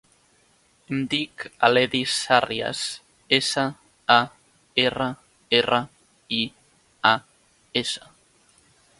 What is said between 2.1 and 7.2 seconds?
Sarrias: essa, a, erra, erra, i, a,